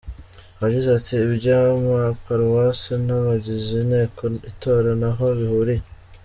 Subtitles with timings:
[0.61, 5.83] Yagize ati “Iby’amaparuwase n’abagize inteko itora ntaho bihuriye.